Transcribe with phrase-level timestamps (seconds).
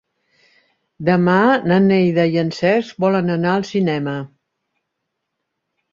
[1.09, 1.35] Demà
[1.71, 4.19] na Neida i en Cesc volen anar al cinema.